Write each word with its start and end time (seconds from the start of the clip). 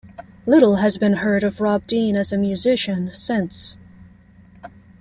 Little 0.47 0.77
has 0.77 0.97
been 0.97 1.17
heard 1.17 1.43
of 1.43 1.61
Rob 1.61 1.85
Dean 1.85 2.15
as 2.15 2.31
a 2.31 2.37
musician 2.39 3.11
since. 3.13 3.77